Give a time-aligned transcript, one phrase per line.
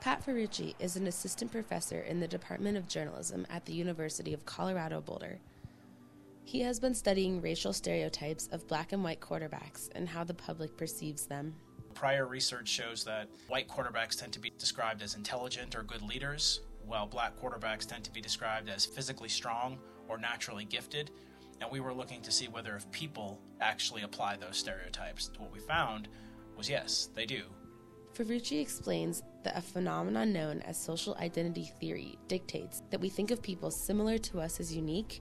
[0.00, 4.46] Pat Ferrucci is an assistant professor in the Department of Journalism at the University of
[4.46, 5.40] Colorado Boulder.
[6.44, 10.76] He has been studying racial stereotypes of black and white quarterbacks and how the public
[10.76, 11.52] perceives them.
[11.94, 16.60] Prior research shows that white quarterbacks tend to be described as intelligent or good leaders,
[16.86, 21.10] while black quarterbacks tend to be described as physically strong or naturally gifted.
[21.60, 25.32] And we were looking to see whether if people actually apply those stereotypes.
[25.38, 26.06] What we found
[26.56, 27.42] was yes, they do.
[28.18, 33.40] Ferrucci explains that a phenomenon known as social identity theory dictates that we think of
[33.40, 35.20] people similar to us as unique,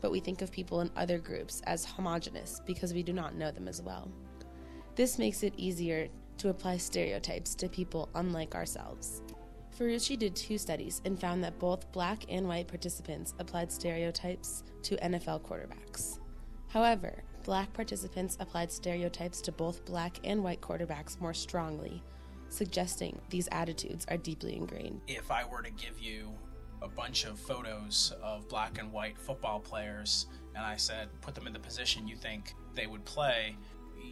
[0.00, 3.50] but we think of people in other groups as homogenous because we do not know
[3.50, 4.08] them as well.
[4.94, 6.06] This makes it easier
[6.38, 9.22] to apply stereotypes to people unlike ourselves.
[9.76, 14.94] Ferrucci did two studies and found that both black and white participants applied stereotypes to
[14.98, 16.20] NFL quarterbacks.
[16.68, 22.04] However, black participants applied stereotypes to both black and white quarterbacks more strongly,
[22.56, 25.00] suggesting these attitudes are deeply ingrained.
[25.06, 26.32] If I were to give you
[26.82, 31.46] a bunch of photos of black and white football players and I said, put them
[31.46, 33.56] in the position you think they would play,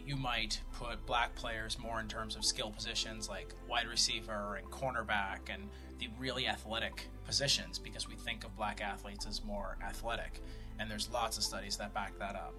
[0.05, 4.69] you might put black players more in terms of skill positions like wide receiver and
[4.69, 10.41] cornerback and the really athletic positions because we think of black athletes as more athletic.
[10.79, 12.53] And there's lots of studies that back that up.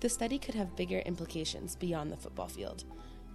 [0.00, 2.84] The study could have bigger implications beyond the football field.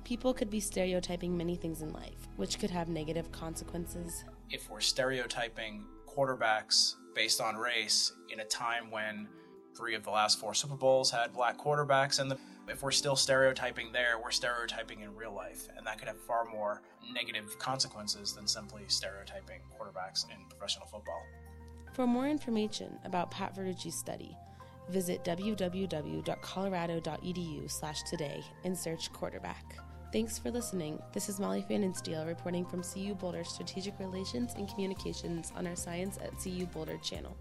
[0.04, 4.26] People could be stereotyping many things in life, which could have negative consequences.
[4.50, 9.30] If we're stereotyping quarterbacks based on race in a time when
[9.76, 12.38] three of the last four Super Bowls had black quarterbacks, and the,
[12.68, 16.44] if we're still stereotyping there, we're stereotyping in real life, and that could have far
[16.46, 16.81] more
[17.14, 21.24] negative consequences than simply stereotyping quarterbacks in professional football.
[21.94, 24.36] For more information about Pat Ferrucci's study,
[24.90, 29.78] visit www.colorado.edu slash today and search quarterback.
[30.14, 31.02] Thanks for listening.
[31.11, 36.19] This is Molly Fanninsteel reporting from CU Boulder Strategic Relations and Communications on our Science
[36.24, 37.35] at CU Boulder channel.